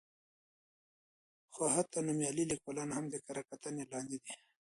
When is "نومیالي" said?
2.07-2.45